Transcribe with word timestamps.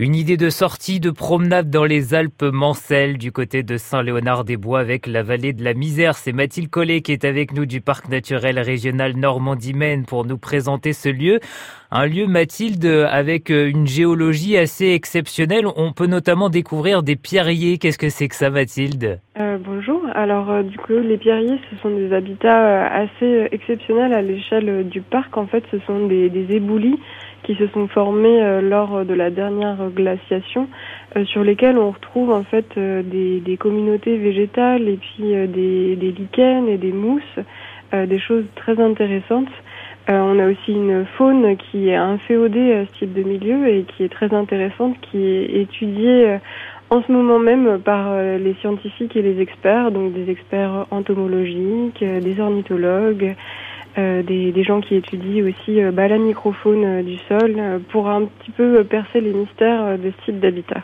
Une 0.00 0.14
idée 0.14 0.36
de 0.36 0.48
sortie 0.48 1.00
de 1.00 1.10
promenade 1.10 1.70
dans 1.70 1.84
les 1.84 2.14
Alpes 2.14 2.44
Mancelles 2.44 3.18
du 3.18 3.32
côté 3.32 3.64
de 3.64 3.76
Saint-Léonard-des-Bois 3.76 4.78
avec 4.78 5.08
la 5.08 5.24
vallée 5.24 5.52
de 5.52 5.64
la 5.64 5.74
Misère. 5.74 6.16
C'est 6.16 6.32
Mathilde 6.32 6.70
Collet 6.70 7.00
qui 7.02 7.10
est 7.10 7.24
avec 7.24 7.52
nous 7.52 7.66
du 7.66 7.80
parc 7.80 8.08
naturel 8.08 8.60
régional 8.60 9.16
Normandie-Maine 9.16 10.04
pour 10.04 10.24
nous 10.24 10.38
présenter 10.38 10.92
ce 10.92 11.08
lieu. 11.08 11.40
Un 11.90 12.06
lieu, 12.06 12.26
Mathilde, 12.26 12.84
avec 12.84 13.48
une 13.48 13.86
géologie 13.86 14.58
assez 14.58 14.88
exceptionnelle. 14.88 15.64
On 15.76 15.92
peut 15.92 16.06
notamment 16.06 16.50
découvrir 16.50 17.02
des 17.02 17.16
pierriers. 17.16 17.78
Qu'est-ce 17.78 17.96
que 17.96 18.10
c'est 18.10 18.28
que 18.28 18.34
ça, 18.34 18.50
Mathilde? 18.50 19.20
Euh, 19.40 19.56
Bonjour. 19.58 20.02
Alors, 20.14 20.50
euh, 20.50 20.62
du 20.62 20.76
coup, 20.76 20.92
les 20.92 21.16
pierriers, 21.16 21.58
ce 21.70 21.76
sont 21.82 21.90
des 21.90 22.12
habitats 22.12 22.64
euh, 22.66 23.04
assez 23.04 23.48
exceptionnels 23.52 24.12
à 24.12 24.20
l'échelle 24.20 24.88
du 24.88 25.00
parc. 25.00 25.36
En 25.36 25.46
fait, 25.46 25.64
ce 25.70 25.78
sont 25.86 26.06
des, 26.06 26.30
éboulis 26.50 26.98
qui 27.42 27.54
se 27.54 27.66
sont 27.68 27.88
formés 27.88 28.42
euh, 28.42 28.60
lors 28.60 29.04
de 29.04 29.14
la 29.14 29.30
dernière 29.30 29.88
glaciation, 29.90 30.68
euh, 31.16 31.24
sur 31.24 31.44
lesquels 31.44 31.78
on 31.78 31.90
retrouve 31.90 32.30
en 32.30 32.44
fait 32.44 32.66
euh, 32.76 33.02
des, 33.02 33.56
communautés 33.56 34.18
végétales 34.18 34.88
et 34.88 34.96
puis 34.98 35.32
des, 35.48 35.96
lichens 35.96 36.68
et 36.68 36.76
des 36.76 36.92
mousses, 36.92 37.22
des 37.92 38.18
choses 38.20 38.44
très 38.54 38.80
intéressantes. 38.80 39.48
On 40.08 40.38
a 40.38 40.46
aussi 40.46 40.72
une 40.72 41.04
faune 41.16 41.56
qui 41.56 41.88
est 41.88 41.96
inféodée 41.96 42.72
à 42.72 42.86
ce 42.86 42.98
type 42.98 43.12
de 43.12 43.22
milieu 43.22 43.68
et 43.68 43.84
qui 43.84 44.04
est 44.04 44.08
très 44.08 44.32
intéressante, 44.32 44.96
qui 45.02 45.24
est 45.26 45.60
étudiée 45.60 46.38
en 46.90 47.02
ce 47.02 47.12
moment 47.12 47.38
même 47.38 47.78
par 47.80 48.16
les 48.16 48.54
scientifiques 48.60 49.16
et 49.16 49.22
les 49.22 49.40
experts, 49.40 49.90
donc 49.90 50.14
des 50.14 50.30
experts 50.30 50.86
entomologiques, 50.90 52.02
des 52.02 52.40
ornithologues, 52.40 53.36
euh, 53.98 54.22
des, 54.22 54.62
gens 54.62 54.80
qui 54.80 54.94
étudient 54.94 55.44
aussi 55.44 55.82
euh, 55.82 55.90
bah, 55.90 56.06
la 56.06 56.18
microfaune 56.18 56.84
euh, 56.84 57.02
du 57.02 57.16
sol 57.26 57.80
pour 57.90 58.08
un 58.08 58.26
petit 58.26 58.50
peu 58.52 58.84
percer 58.84 59.20
les 59.20 59.32
mystères 59.32 59.98
de 59.98 60.12
ce 60.12 60.24
type 60.24 60.40
d'habitat. 60.40 60.82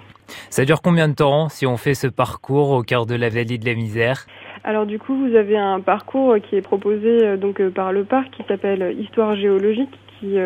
Ça 0.51 0.65
dure 0.65 0.83
combien 0.83 1.09
de 1.09 1.15
temps 1.15 1.49
si 1.49 1.67
on 1.67 1.77
fait 1.77 1.95
ce 1.95 2.09
parcours 2.09 2.71
au 2.71 2.83
cœur 2.83 3.07
de 3.07 3.15
la 3.15 3.29
vallée 3.29 3.59
de 3.59 3.67
la 3.67 3.75
misère? 3.75 4.27
Alors 4.65 4.87
du 4.87 4.99
coup, 4.99 5.15
vous 5.15 5.37
avez 5.37 5.59
un 5.59 5.81
parcours 5.81 6.37
qui 6.43 6.57
est 6.57 6.63
proposé 6.63 7.37
donc 7.37 7.63
par 7.69 7.93
le 7.93 8.05
parc 8.05 8.31
qui 8.31 8.43
s'appelle 8.49 8.97
Histoire 8.99 9.37
géologique 9.37 9.91
qui 10.19 10.37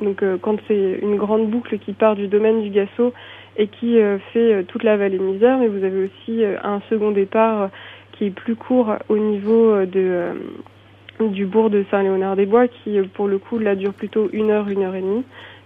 donc 0.00 0.24
quand 0.40 0.56
c'est 0.66 0.98
une 1.02 1.16
grande 1.16 1.50
boucle 1.50 1.78
qui 1.78 1.92
part 1.92 2.16
du 2.16 2.26
domaine 2.26 2.62
du 2.62 2.70
Gasso 2.70 3.12
et 3.58 3.68
qui 3.68 3.98
fait 4.32 4.64
toute 4.64 4.82
la 4.82 4.96
vallée 4.96 5.18
Misère, 5.18 5.58
mais 5.58 5.68
vous 5.68 5.84
avez 5.84 6.04
aussi 6.06 6.42
un 6.64 6.80
second 6.88 7.10
départ 7.10 7.68
qui 8.12 8.26
est 8.26 8.30
plus 8.30 8.56
court 8.56 8.94
au 9.08 9.18
niveau 9.18 9.84
de 9.84 10.32
du 11.20 11.46
bourg 11.46 11.70
de 11.70 11.84
Saint-Léonard-des-Bois 11.90 12.68
qui, 12.68 12.98
pour 13.14 13.26
le 13.28 13.38
coup, 13.38 13.58
là 13.58 13.74
dure 13.74 13.94
plutôt 13.94 14.28
une 14.32 14.50
heure, 14.50 14.68
une 14.68 14.82
heure 14.82 14.94
et 14.94 15.00
demie. 15.00 15.24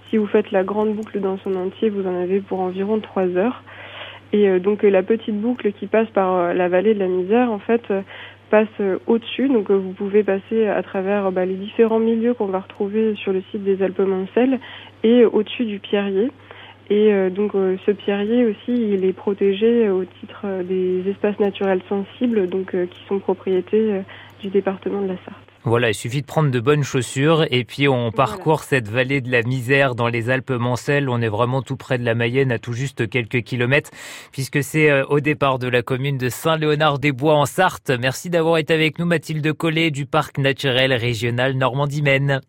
Si 0.09 0.17
vous 0.17 0.27
faites 0.27 0.51
la 0.51 0.65
grande 0.65 0.95
boucle 0.95 1.21
dans 1.21 1.39
son 1.39 1.55
entier, 1.57 1.89
vous 1.89 2.07
en 2.07 2.15
avez 2.15 2.41
pour 2.41 2.61
environ 2.61 2.99
trois 3.01 3.27
heures. 3.37 3.63
Et 4.33 4.49
euh, 4.49 4.59
donc 4.59 4.83
la 4.83 5.03
petite 5.03 5.39
boucle 5.41 5.73
qui 5.73 5.87
passe 5.87 6.09
par 6.11 6.35
euh, 6.35 6.53
la 6.53 6.69
vallée 6.69 6.95
de 6.95 6.99
la 6.99 7.09
Misère, 7.09 7.51
en 7.51 7.59
fait, 7.59 7.83
euh, 7.91 8.03
passe 8.51 8.69
au-dessus. 9.07 9.49
Donc 9.49 9.71
vous 9.71 9.93
pouvez 9.93 10.25
passer 10.25 10.67
à 10.67 10.83
travers 10.83 11.31
bah, 11.31 11.45
les 11.45 11.55
différents 11.55 12.01
milieux 12.01 12.35
qu'on 12.35 12.47
va 12.47 12.61
retrouver 12.61 13.15
sur 13.15 13.33
le 13.33 13.43
site 13.51 13.63
des 13.63 13.81
Alpes 13.83 14.01
Mancelles 14.01 14.59
et 15.05 15.25
au-dessus 15.25 15.67
du 15.67 15.79
Pierrier. 15.79 16.31
Et 16.93 17.13
donc 17.31 17.53
ce 17.87 17.93
pierrier 17.93 18.45
aussi, 18.47 18.73
il 18.73 19.05
est 19.05 19.13
protégé 19.13 19.89
au 19.89 20.05
titre 20.05 20.65
des 20.65 21.09
espaces 21.09 21.39
naturels 21.39 21.83
sensibles, 21.89 22.49
donc 22.49 22.73
qui 22.73 23.07
sont 23.07 23.21
propriétés 23.21 24.01
du 24.41 24.49
département 24.49 25.01
de 25.01 25.07
la 25.07 25.17
Sarthe. 25.25 25.50
Voilà, 25.65 25.91
il 25.91 25.95
suffit 25.95 26.23
de 26.23 26.27
prendre 26.27 26.51
de 26.51 26.59
bonnes 26.59 26.83
chaussures 26.83 27.47
et 27.51 27.65
puis 27.65 27.87
on 27.87 28.13
parcourt 28.13 28.63
cette 28.63 28.89
vallée 28.89 29.21
de 29.21 29.31
la 29.31 29.43
misère 29.43 29.95
dans 29.95 30.09
les 30.09 30.31
Alpes 30.31 30.53
Mancelles. 30.53 31.11
On 31.11 31.21
est 31.21 31.29
vraiment 31.29 31.61
tout 31.61 31.77
près 31.77 31.99
de 31.99 32.05
la 32.05 32.15
Mayenne, 32.15 32.51
à 32.51 32.59
tout 32.59 32.73
juste 32.73 33.11
quelques 33.11 33.43
kilomètres, 33.43 33.91
puisque 34.33 34.65
c'est 34.65 34.91
euh, 34.91 35.05
au 35.11 35.21
départ 35.21 35.59
de 35.59 35.69
la 35.69 35.83
commune 35.83 36.17
de 36.17 36.31
Saint-Léonard-des-Bois 36.31 37.35
en 37.35 37.45
Sarthe. 37.45 37.91
Merci 37.91 38.31
d'avoir 38.31 38.57
été 38.57 38.73
avec 38.73 38.99
nous, 38.99 39.05
Mathilde 39.05 39.53
Collet 39.53 39.91
du 39.91 40.07
Parc 40.07 40.39
naturel 40.39 40.95
régional 40.95 41.53
Normandie-Maine. 41.53 42.41